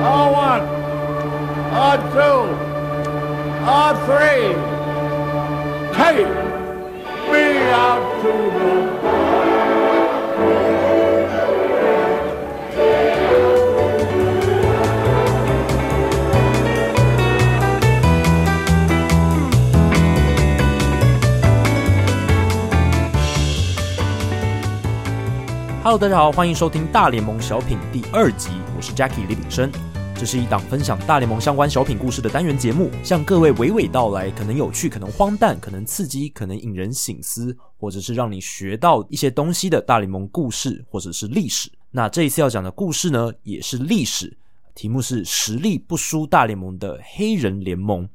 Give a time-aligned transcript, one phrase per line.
[0.00, 0.62] R1,
[1.72, 2.16] R2,
[3.66, 4.08] R3.
[5.92, 6.26] Take
[7.30, 8.70] me out to the
[25.82, 29.70] Hello，大家好，欢迎收听大联盟小品第二集，我是 Jackie 李炳生。
[30.20, 41.72] 这是一档分享大联盟相关小品故事的单元节目，向各位娓娓道来，可能有趣，可能荒诞，可能刺激，可能引人省思，或者是让你学到一些东西的大联盟故事，或者是历史。
[41.90, 44.36] 那这一次要讲的故事呢，也是历史，
[44.74, 48.06] 题目是实力不输大联盟的黑人联盟。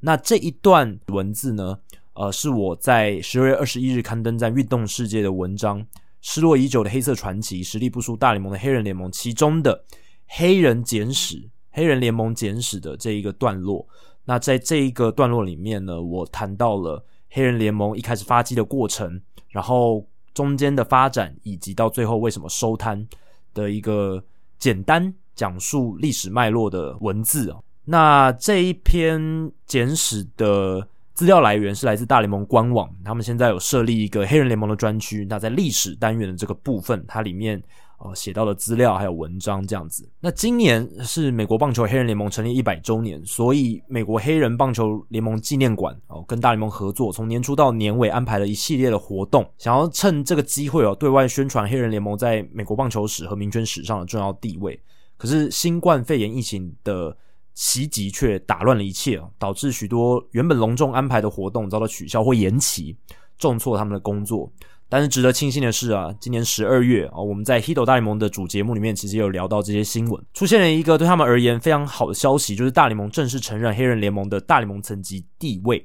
[0.00, 1.78] 那这一段文字呢，
[2.14, 5.86] 呃，是我在十二月二十一日刊登在《运动世界》的文章。
[6.22, 9.84] 失落已久的黑色传奇，实力不输大联盟的黑人联盟，其中的
[10.26, 13.86] 黑人简史、黑人联盟简史的这一个段落。
[14.24, 23.04] 那在这一个段落里面呢，我谈到了黑人联盟一开始发迹的过程，然后中间的发展，以及到最后为什么收摊
[23.52, 24.22] 的一个
[24.58, 27.54] 简单讲述历史脉络的文字。
[27.84, 30.86] 那这一篇简史的。
[31.14, 35.26] 资料来源是来自大联盟官网，他们现在有设立一个黑人联盟的专区。
[35.28, 37.62] 那在历史单元的这个部分，它里面
[38.04, 40.08] 呃写到的资料还有文章这样子。
[40.20, 54.78] 那今年是美国棒球黑人联盟成立一百周年，所以美国黑人棒球联盟纪念馆哦跟大联盟合作，从年初到年尾安排了一系列的活动，想要趁这个机会哦对外宣传黑人联盟在美国棒球史和民权史上的重要地位。
[55.16, 57.16] 可是新冠肺炎疫情的
[57.54, 62.96] 袭击却打乱了一切，导致许多原本隆重安排的活动遭到取消或延期，
[63.38, 64.50] 重挫他们的工作。
[64.92, 75.82] 但是值得庆幸的是啊，今年十二月啊，我们在《Hito 大联盟》的主节目里面，其实有聊到这些新闻，出现了一个对他们而言非常好的消息，就是大联盟正式承认黑人联盟的大联盟层级地位，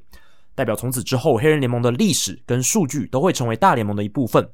[0.56, 4.46] 代表从此之后，黑人联盟的历史跟数据都会成为大联盟的一部分。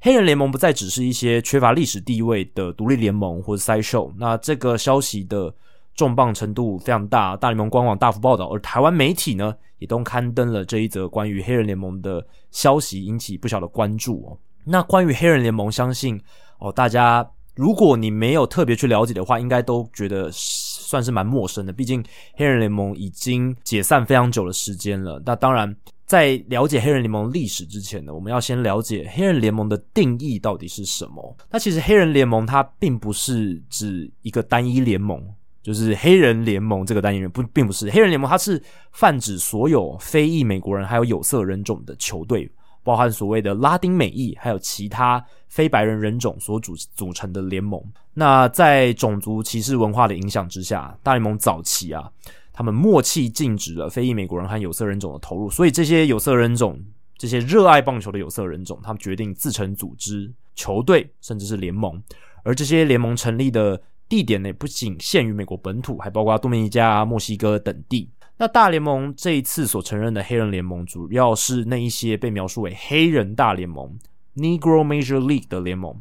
[0.00, 4.12] 黑人联盟不再只是一些缺乏历史地位的独立联盟或者 sideshow。
[4.16, 5.52] 那这个消息的。
[5.96, 14.38] 重磅程度非常大，大联盟官网大幅报道，而台湾媒体呢也都刊登了这一则关于黑人联盟的消息，引起不小的关注哦。
[14.64, 16.20] 那关于黑人联盟，相信
[16.58, 21.72] 哦，大家如果你没有特别去了解的话，应该都觉得算是蛮陌生的。
[21.72, 25.22] 毕竟黑人联盟已经解散非常久的时间了。
[25.24, 25.74] 那当然，
[26.04, 31.36] 在了解黑人联盟历史之前呢，我们要先了解黑人联盟的定义到底是什么。
[31.50, 35.22] 那其实黑人联盟它并不是指一个单一联盟。
[35.66, 38.62] 就是黑人联盟这个单元不，并不是黑人联盟，它是
[38.92, 42.48] 泛指所有非裔美国人还有有色人种的球队，
[42.84, 47.82] 包含所谓的拉丁美裔还有其他非白人人种所组组成的联盟。
[48.14, 52.08] 那在种族歧视文化的影响之下，大联盟早期啊，
[52.52, 56.80] 他们默契禁止了非裔美国人和有色人种的投入，所以这些有色人种、
[57.18, 62.00] 这些热爱棒球的有色人种，他们决定自成组织球队，甚至是联盟，
[62.44, 63.82] 而这些联盟成立的。
[64.08, 68.08] 地点呢，不仅限于美国本土，还包括多米尼加、墨西哥等地。
[68.38, 73.98] 那大联盟这一次所承认的黑人联盟，主要是那一些被描述为黑人大联盟
[74.36, 75.98] （Negro Major League） 的联盟。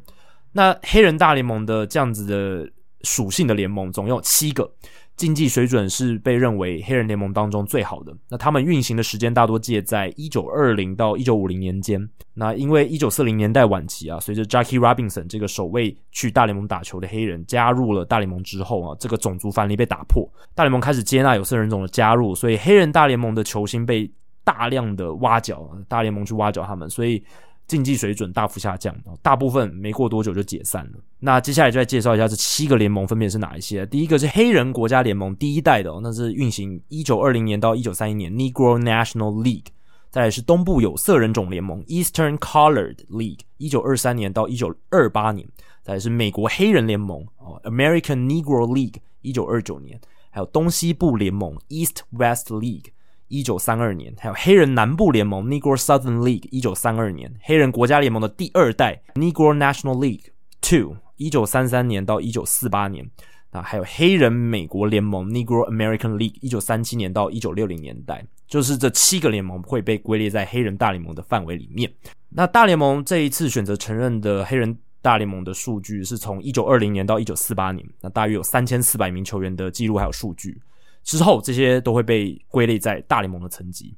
[0.52, 2.70] 那黑人大联盟的这样子的
[3.02, 4.70] 属性的联盟，总有七个。
[5.18, 8.14] 竞技水准是被认为黑人联盟当中最好的。
[8.30, 12.10] 那他们运行的时间大多介在一九二零到一九五零年间。
[12.34, 24.12] 那因为一九四零年代晚期啊，随着 Jackie Robinson 这个首位去大联盟打球的黑人加入了大联盟之后啊，这个种族藩篱被打破，大联盟开始接纳有色人种的加入，所以黑人大联盟的球星被
[24.44, 27.24] 大量的挖角，大联盟去挖角他们，所以。
[27.68, 31.00] 竞技水准大幅下降，大部分没过多久就解散了。
[31.20, 33.86] 那接下来就来介绍一下这七个联盟分别是哪一些。
[33.88, 39.66] 第一个是黑人国家联盟，第一代的，那是运行一九二零年到一九三一年，Negro National League。
[40.12, 45.46] 再来是东部有色人种联盟，Eastern Colored League，一九二三年到一九二八年。
[45.82, 47.26] 再来是美国黑人联盟
[47.64, 50.00] ，American Negro League，一九二九年。
[50.30, 52.88] 还有东西部联盟，East West League。
[53.36, 60.28] 一九三二年，还有黑人南部联盟 （Negro Southern League），一九三二年；黑人国家联盟的第二代 （Negro National League
[60.62, 63.06] Two），一九三三年到一九四八年。
[63.52, 68.26] 啊，还有黑人美国联盟 （Negro American League），一九三七年到一九六零年代。
[68.48, 71.92] 就是这七个联盟会被归列在黑人大联盟的范围里面。
[72.30, 80.62] 那大联盟这一次选择承认的黑人大联盟的数据是从一九二零年到一九四八年，那大约有三千四百名球员的记录还有数据。
[81.06, 83.96] 之后，这些都会被归类在大联盟的层级，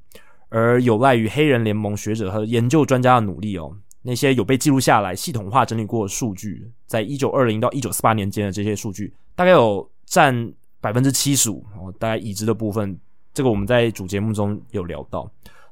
[0.50, 12.96] 而有赖于黑人联盟学者和研究专家的努力哦，那些有被记录下来、系统化整理过的数据，在一九二零到一九四八年间的这些数据，大概有占百分之七十五哦，大概已知的部分，
[13.32, 15.28] 这个我们在主节目中有聊到。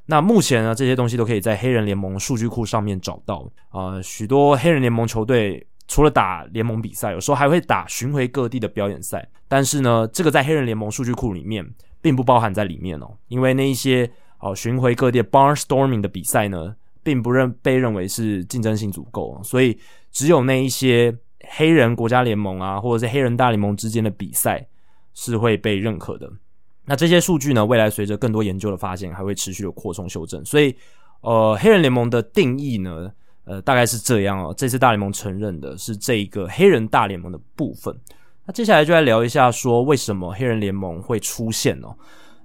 [0.06, 4.02] 那目前呢，这些东西都可以在黑人联盟数据库上面找到啊、呃。
[4.02, 9.28] 许多黑人联盟球队除了打联盟比赛，有时候还会打巡回各地的表演赛。
[9.48, 11.64] 但是呢，这个在黑人联盟数据库里面
[12.00, 19.78] 并不包含在里面哦，因为那一些哦巡回各地 barnstorming 的比赛呢，并不认被认为是竞争性足够，所以
[20.10, 21.16] 只有那一些
[21.50, 24.66] 黑人国家联盟啊，或者是黑人大联盟之间的比赛
[25.14, 26.30] 是会被认可的。
[26.84, 30.44] 那这些数据呢，未来随着更多研究的发现，还会持续的扩充修正。
[30.44, 30.74] 所以，
[31.20, 33.12] 呃，黑人联盟的定义呢，
[33.46, 34.54] 呃，大概是这样哦。
[34.54, 37.96] 这次大联盟承认的是这个黑人大联盟的部分。
[38.44, 41.96] 那接下来就来聊一下，说为什么黑人联盟会出现哦。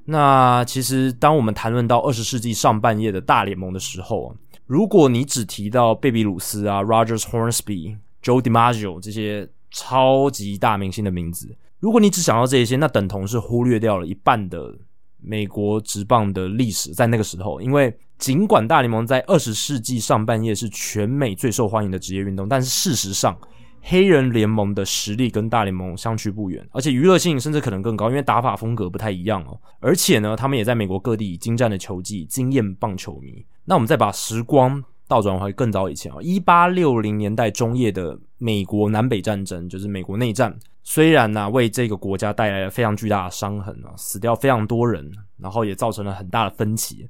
[0.06, 11.56] 那其实，当我们谈论到二十世纪上半叶的大联盟的时候，如果你只提到贝比鲁斯啊、Rogers Hornsby、Joe DiMaggio 这些超级大明星的名字。
[11.80, 14.74] 如果你只想到这些，那等同是忽略掉了一半的
[15.21, 16.94] 美国职棒的历史。
[16.94, 23.38] 在那个时候，因为尽管大联盟在二十世纪上半叶是全美最受欢迎的职业运动，但是事实上，
[23.81, 29.59] 黑人联盟的实力跟大联盟相去不远，而且娱乐性甚至可能更高，因为打法风格不太一样哦。
[29.79, 33.44] 而且呢，他们也在美国各地精湛的球技惊艳棒球迷。
[33.65, 40.56] 那我们再把时光倒转回更早以前啊，一八六零年代中叶的美国南北战争，就是美国内战。
[40.83, 47.07] 虽然呢、啊，为这个国家带来了非常巨大的伤痕啊，死掉非常多人，然后也造成了很大的分歧，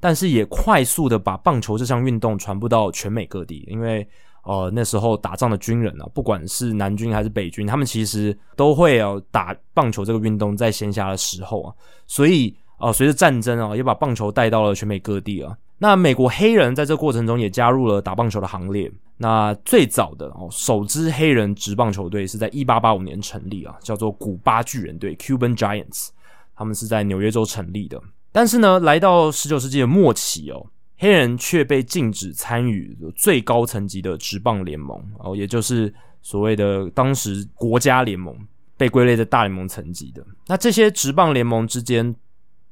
[0.00, 3.64] 但是也快速的把棒球这项运动传播到全美各地。
[3.68, 4.06] 因为
[4.44, 11.74] 呃那时候打仗的军人啊，不管是南军还是北军，他们其实都会要、啊、打棒球这个运动，在闲暇的时候啊，
[12.06, 15.56] 所以啊、呃，随着战争啊，也把棒球带到了全美各地啊。
[15.82, 18.88] 那美国黑人在这过程中也加入了打棒球的行列。
[19.16, 26.10] 那最早的哦，首支黑人职棒球队是在一八八五年成立啊，叫做古巴巨人队 （Cuban Giants），
[26.54, 28.00] 他们是在纽约州成立的。
[28.30, 30.64] 但是呢，来到十九世纪的末期哦，
[30.98, 35.92] 黑人却被禁止参与最高层级的职棒联盟哦，也就是
[36.22, 38.32] 所谓的当时国家联盟，
[38.76, 40.24] 被归类在大联盟层级的。
[40.46, 42.14] 那这些职棒联盟之间。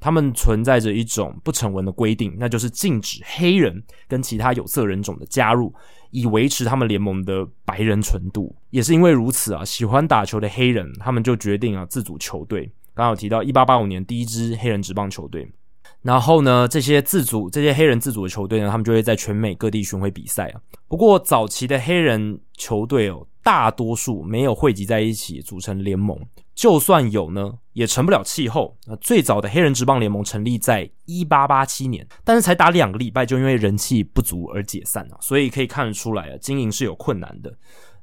[0.01, 5.73] 他们存在着一种不成文的规定，那就是禁止黑人跟其他有色人种的加入，
[6.11, 8.57] 以维持他们联盟的白人纯度。
[8.71, 12.63] 也是因为如此啊，喜欢打球的黑人他们就决定啊自组球队。
[12.95, 15.49] 刚刚有提到一八八五年第一支黑人职棒球队，
[16.03, 20.61] 然后呢，这些自组这些黑人自组的球队呢，他们就会在全美各地巡回比赛啊。
[20.89, 26.19] 不过早期的黑人球队哦，大多数没有汇集在一起组成联盟。
[26.55, 28.77] 就算有呢，也成不了气候。
[28.85, 35.17] 那最早的黑人职棒联盟成立在一八八七年，但是才打两个礼拜就因为人气不足而解散了。
[35.23, 37.55] 所以可以看得出来啊，经营是有困难的。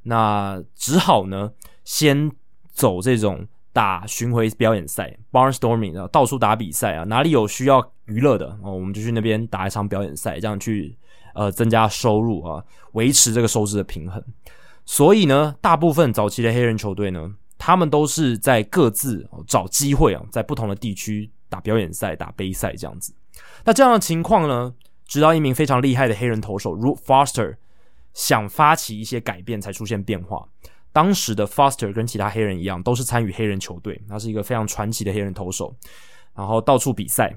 [0.02, 1.52] 那只好呢，
[1.84, 2.32] 先
[2.72, 10.98] 走这种打巡回表演赛 （barnstorming） 啊，到处打比赛啊，哪里有需要娱乐的哦，我们就去那边打一场表演赛，这样去
[11.36, 12.64] 呃增加收入啊，
[12.94, 14.24] 维持这个收支的平衡。
[14.88, 17.36] 所以呢，大部分早期的黑人球队呢。
[17.60, 23.12] 他们都是在各自找机会啊，在不同的地区打表演赛、打杯赛这样子。
[23.66, 24.72] 那这样的情况呢，
[25.08, 27.56] 直到一名非常厉害的黑人投手 Root Foster
[28.14, 30.48] 想发起一些改变，才出现变化。
[30.94, 35.76] 当时的 Foster 跟其他黑人一样，都是参与黑人球队，他是一个非常传奇的黑人投手，
[36.36, 37.36] 然后到处比赛。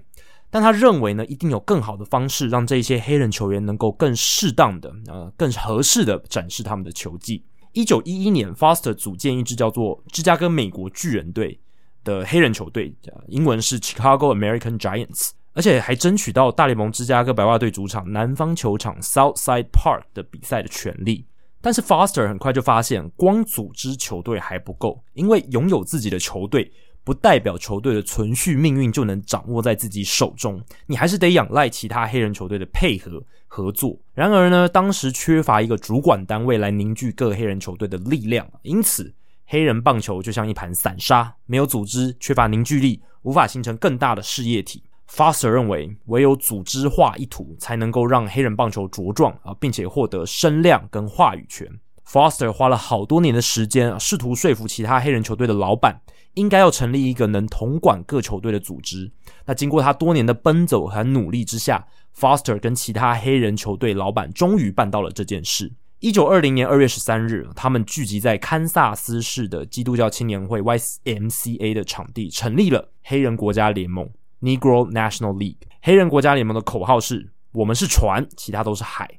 [0.51, 7.45] 但他认为呢，一定有更好的方式，让这些黑人球员能够更适当的、呃，更合适的展示他们的球技。
[7.73, 11.61] 一九一一年，Foster 组建一支叫做芝加哥美国巨人队
[12.03, 12.93] 的黑人球队，
[13.29, 21.25] 英文是 Chicago American Giants，而且还争取到大联盟芝加哥白袜队主场南方球场 Southside Park 的比赛的权利。
[21.61, 26.73] 但是 Foster 很快就发现，光组织球队还不够，因为拥有自己的球队。
[27.11, 33.99] 不代表球队的存续命运就能掌握在自己手中，你还是得仰赖其他黑人球队的配合合作。
[34.15, 39.13] 然而呢，当时缺乏一个主管单位来凝聚各黑人球队的力量，因此
[39.47, 44.85] 黑人棒球就像一盘散沙，没有组织，缺乏凝聚力，无法形成更大的事业体。
[45.11, 51.67] Foster 认为，唯有组织化一图，才能够让黑人棒球茁壮啊，并且获得声量跟话语权。
[52.07, 56.01] Foster 花了好多年的时间，试图说服其他黑人球队的老板。
[56.35, 59.11] 应该要成立一个能统管各球队的组织。
[59.47, 65.73] 那经过他多年的奔走和努力之下，Foster 跟其他黑人球队老板终于办到了这件事。
[65.99, 74.09] 一九二零年二月十三日，他们聚集在堪萨斯市的基督教青年会 YMCA 的场地，成立了黑人国家联盟
[74.41, 75.57] （Negro National League）。
[75.83, 79.11] 黑人国家联盟的口号是：“我们是船，其他都是海。”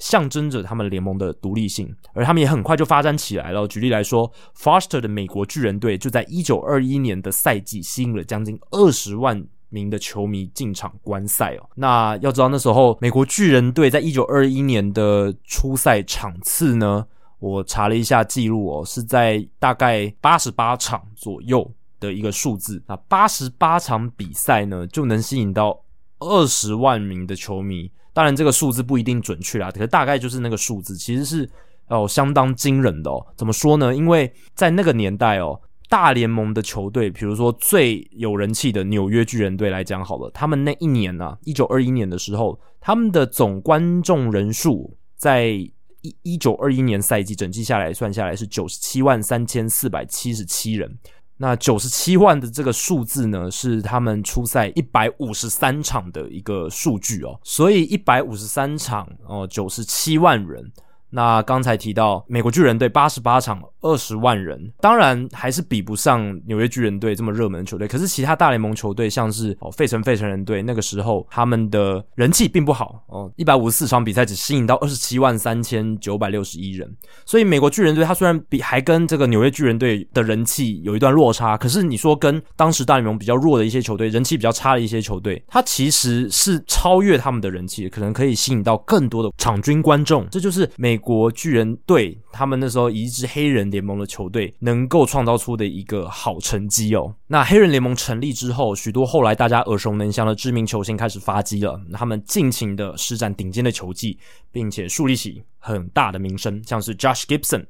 [0.00, 3.68] 象征着他们联盟的独立性，而他们也很快就发展起来了。
[3.68, 11.68] 举例来说，Foster 的美国巨人队就在一九二一年的赛季吸引了将近二十万名的球迷进场观赛哦。
[11.74, 17.06] 那要知道那时候美国巨人队在一九二一年的初赛场次呢，
[17.38, 22.82] 我查了一下记录哦，是在大概八十八场左右的一个数字。
[22.86, 25.78] 那八十八场比赛呢，就能吸引到
[26.20, 27.92] 二十万名的球迷。
[28.20, 31.48] 当然，这个数字不一定准确啦，可是大概就是那个数字，其实是
[31.88, 33.26] 哦相当惊人的哦。
[33.34, 33.96] 怎么说呢？
[33.96, 35.58] 因为在那个年代哦，
[35.88, 50.94] 大联盟的球队，比如说最有人气的纽约巨人队来讲好了，他们那一年呢、啊，一九二一年的时候，他们的总观众人数在一一九二一年赛季整季下来算下来是九十七万三千四百七十七人。
[51.42, 60.70] 那九十七万的这个数字呢，是他们出赛一百五十三场的一个数据哦，所以一百五十三场哦，九十七万人。
[61.10, 67.88] 那刚才提到美国巨人队八十八场二十万人，当然还是比不上纽约巨人队这么热门的球队。
[67.88, 76.88] 可是其他大联盟球队，像是哦费城费城人队，那个时候他们的人气并不好哦，一百五十四场比赛只吸引到二十七万三千九百六十一人。
[77.26, 90.24] 所以美国巨人队他虽然比还跟这个纽约巨人队的人气有一段落差，可是你说跟当时大联盟比较弱的一些球队，人气比较差的一些球队，他其实是超越他们的人气，可能可以吸引到更多的场均观众。
[90.30, 90.99] 这就是美。
[91.00, 97.14] 国巨人队，他们那时候以一支黑人联盟的球队能够创造出的一个好成绩哦。
[97.26, 104.18] 那黑人联盟成立之后，许多后来大家耳熟能详的知名球星开始发迹了，他们尽情的施展顶尖的球技，
[104.52, 107.66] 并且树立起很大的名声，像是 Josh Gibson、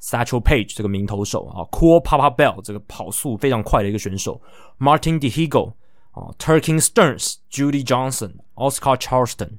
[0.00, 4.40] Satchel Page 这个名投手啊，Cool Papa Bell 这个跑速非常快的一个选手
[4.78, 5.72] ，Martin Dihigo
[6.12, 9.58] 啊，Turkin Stearns、Judy Johnson、Oscar Charleston。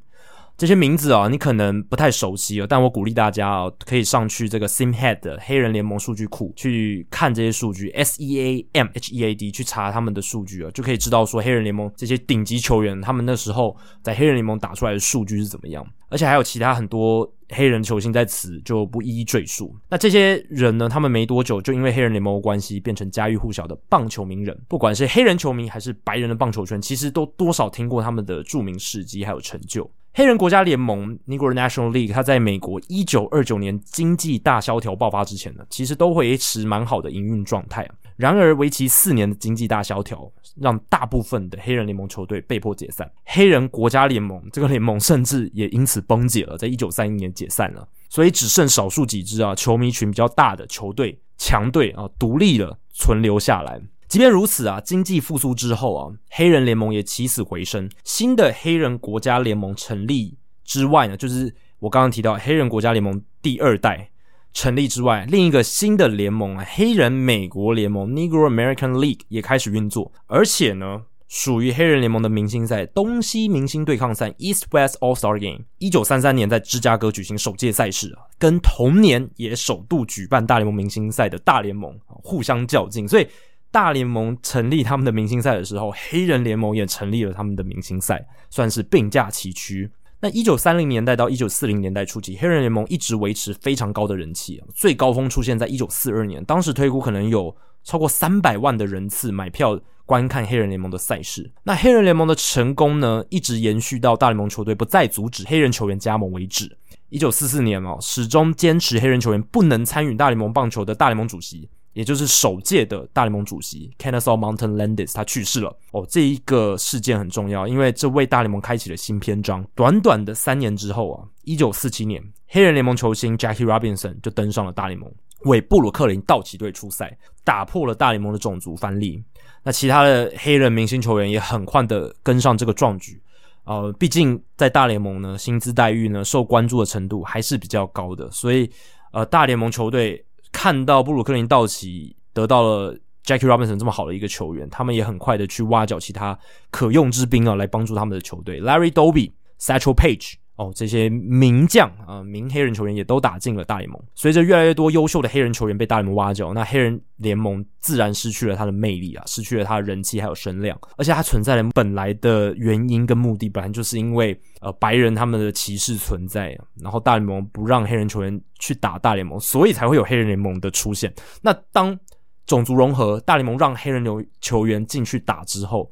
[0.58, 15.86] 这些名字啊，你可能不太熟悉哦，但我鼓励大家哦，可以上去这个 Simhead 的黑人联盟数据库去看这些数据，S E A M H E A D 去查他们的数据啊，就可以知道说黑人联盟这些顶级球员他们那时候在黑人联盟打出来的数据是怎么样，
[16.16, 19.76] 而且还有其他很多黑人球星在此就不一一赘述。
[19.90, 29.92] 那这些人呢，他们没多久就因为黑人联盟关系变成家喻户晓的棒球名人，不管是黑人球迷还是白人的棒球圈，其实都多少听过他们的著名事迹还有成就。
[30.14, 37.86] 黑人国家联盟 （Negro National League） 它在美国一九二九年经济大萧条爆发之前呢，其实都会维持蛮好的营运状态。
[38.18, 43.12] 然而，为期四年的经济大萧条让大部分的黑人联盟球队被迫解散。
[43.26, 47.88] 黑人国家联盟这个联盟甚至也因此崩解了，在一九三一年解散了。
[48.10, 53.82] 所以，只剩少数几支啊球迷群比较大的球队强队啊独立了存留下来。
[54.08, 57.90] 即便如此啊，经济复苏之后啊，黑人联盟也起死回生。
[58.06, 64.10] 新的黑人国家联盟成立之外呢，就是我刚刚提到黑人国家联盟第二代
[64.56, 70.10] 成立之外，另一个新的联盟，黑人美国联盟 （Negro American League） 也开始运作。
[70.28, 83.28] 而且呢，属于黑人联盟的明星赛——东西明星对抗赛 （East West All Star Game），一九三三年在芝加哥举行首届赛事，跟同年也首度举办大联盟明星赛的大联盟互相较劲，所以。
[83.72, 89.92] 大联盟成立他们的明星赛的时候，黑人联盟也成立了他们的明星赛，算是并驾齐驱。
[90.26, 101.52] 那一九三零年代到一九四零年代初期，黑人联盟一直维持非常高的人气，最高峰出现在一九四二年，当时推估可能有超过三百万的人次买票观看黑人联盟的赛事。
[101.62, 106.76] 那黑人联盟的成功呢，一直延续到大联盟球队不再阻止黑人球员加盟为止。
[107.10, 111.70] 一九四四年哦，始终坚持黑人球员不能参与大联盟棒球的大联盟主席。
[111.96, 119.66] 也就是首届的大联盟主席 k e n n e s a w Mountain Landis 他去世了哦，这一个事件很重要，因为这为大联盟开启了新篇章。
[119.74, 125.10] 短短的三年之后啊，一九四七年，黑人联盟球星 Jackie Robinson 就登上了大联盟，
[125.46, 129.24] 为布鲁克林道奇队出赛，打破了大联盟的种族藩篱。
[129.64, 133.22] 那其他的黑人明星球员也很快的跟上这个壮举。
[133.64, 138.70] 呃，毕竟在大联盟呢，薪资待遇呢，受关注的程度还是比较高的，所以
[139.14, 140.22] 呃，大联盟球队。
[140.56, 146.40] 看到布鲁克林道奇得到了 Jackie Robinson 这么好的一个球员，他们也很快的去挖角其他
[146.72, 148.62] 可用之兵啊，来帮助他们的球队。
[148.62, 154.02] Larry Doby、Satchel Page 哦，这些名将啊，名黑人球员也都打进了大联盟。
[154.14, 160.80] 随着越来越多优秀的黑人球员被大联盟挖角，那黑人联盟自然失去了它的魅力啊，失去了它的人气还有声量。
[160.96, 171.14] 而且它存在的本来的原因跟目的，本来就是因为呃白人他们的歧视存在，然后大联盟不让黑人球员去打大联盟，所以才会有黑人联盟的出现。
[171.42, 172.00] 那当
[172.46, 175.92] 种族融合，大联盟让黑人球球员进去打之后，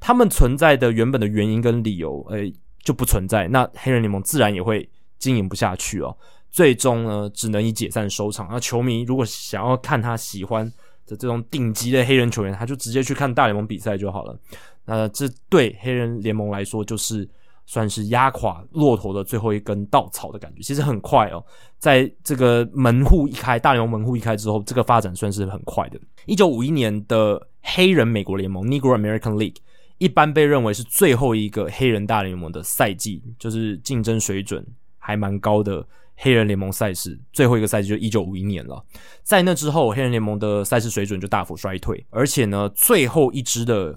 [0.00, 2.38] 他们存在的原本的原因跟理由，呃。
[2.82, 6.16] 就不存在，那黑人联盟自然也会经营不下去哦，
[6.50, 8.48] 最终呢只能以解散收场。
[8.50, 10.66] 那球迷如果想要看他喜欢
[11.06, 14.38] 的这种顶级的黑人球员，他就直接去看大联盟比赛就好了。
[14.84, 17.28] 那这对黑人联盟来说就是。
[17.70, 20.62] 算是压垮骆驼的最后一根稻草的感觉。
[20.62, 21.44] 其实很快哦，
[21.78, 26.00] 在这个门户一开，大联盟门户一开之后，这个发展算是很快的。
[26.24, 29.56] 一九五一年的黑人美国联盟 （Negro American League）
[29.98, 34.64] 一般被认为是最后一个黑人大联盟的赛季，就是竞争水准
[34.98, 35.86] 还蛮高的
[36.18, 37.18] 黑人联盟赛事。
[37.32, 38.84] 最后一个赛季就一九五一年了。
[39.22, 43.96] 在那之后，黑人联盟的赛事水准就大幅衰退，而且呢，最后一支的。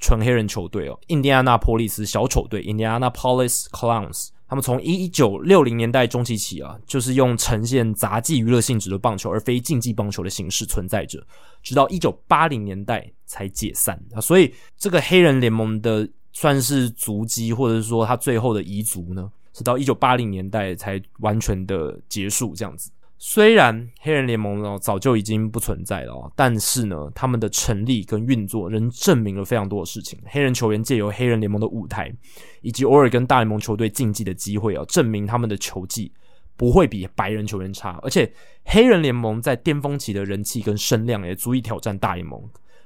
[0.00, 11.24] 纯黑人球队哦，印第安纳波利斯小丑队 （Indianapolis Clowns），他们从一九六零年代中期起啊，就是用呈现杂技娱乐性质的棒球而非竞技棒球的形式存在着，
[11.62, 14.20] 直到一九八零年代才解散啊。
[14.20, 22.90] 所以这个黑人联盟的算是足迹，或者是说他最后的遗族呢，是到一九八零年代才完全的结束这样子。
[23.20, 30.16] 虽然黑人联盟呢早就已经不存在了，但是呢，他们的成立跟运作仍证明了非常多的事情。
[30.26, 32.14] 黑人球员借由黑人联盟的舞台，
[32.62, 36.12] 以及偶尔跟大联盟球队竞技的机会啊，证明他们的球技
[36.56, 37.98] 不会比白人球员差。
[38.04, 38.32] 而且，
[38.64, 42.40] 黑人联盟在巅峰期的人气跟声量也足以挑战大联盟。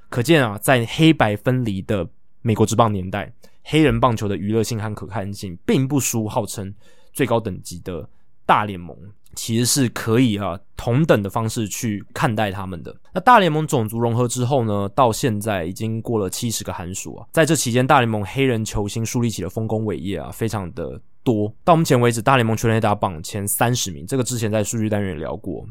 [0.09, 2.09] 可见啊，在黑白分离的
[2.41, 3.31] 美国职棒年代，
[3.63, 6.73] 黑人棒球的娱乐性和可看性并不输号称
[7.11, 8.07] 最高等级的
[8.45, 8.95] 大联盟。
[9.35, 12.95] 其实是可以啊，同等的方式去看待他们的。
[13.11, 21.51] 那大联盟种族融合之后呢，到现在已经过了七十个寒暑啊，在这期间，大联盟黑人球星树立起了丰功伟业啊，非常的多。
[21.63, 25.65] 到目前为止，大联盟全垒打榜前三十名，这个之前在数据单元也聊过，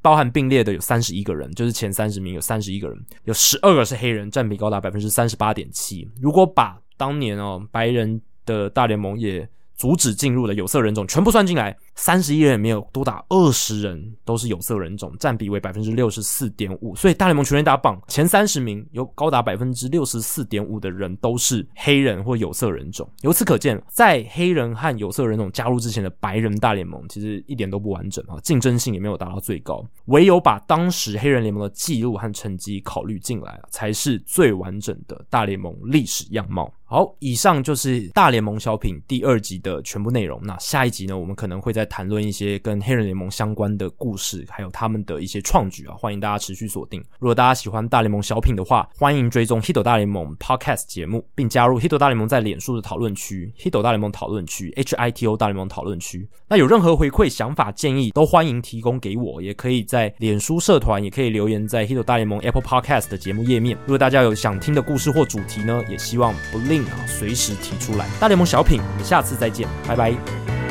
[0.00, 6.08] 包含并列的有三十一个人，就是前三十名有三十一个人，有十二个是黑人，占比高达百分之三十八点七。
[6.18, 16.94] 如果把当年哦白人的大联盟也阻止进入了有色人种全部算进来，三十一人里面有多达二十人都是有色人种，占比为百分之六十四点五。
[16.96, 23.08] 所以大联盟全垒打榜前三十名有高达百分之六十四点五的人都是黑人或有色人种。
[23.20, 29.84] 由此可见，在黑人和有色人种加入之前的白人大联盟其实一点都不完整啊，竞争性也没有达到最高。
[30.06, 36.72] 唯有把当时黑人联盟的记录和成绩考虑进来，才是最完整的大联盟历史样貌。
[36.84, 40.38] 好，以上就是大联盟小品第二集的全部内容。
[40.42, 45.94] 那下一集呢，我们可能会在在谈论一些跟黑人联盟相关的故事，还有他们的一些创举啊。
[45.98, 47.02] 欢迎大家持续锁定。
[47.18, 56.28] 如果大家喜欢大联盟小品的话，欢迎追踪 Hito 大联盟 Podcast 节目，并加入 Hito 大联盟在脸书的讨论区 Hito 大联盟讨论区 H I T O 大联盟讨论区。
[56.48, 63.76] 那有任何回馈、想法、建议，都欢迎提供给我，也可以在脸书社团，也可以留言在 Hito 大联盟 Apple Podcast 的节目页面。
[63.86, 66.82] 如果大家有想听的故事或主题呢，也希望不吝。
[66.84, 68.08] 啊，随时提出来。
[68.20, 70.61] 大联盟小品，我们下次再见，拜拜。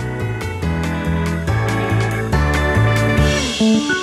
[3.62, 4.01] Thank you.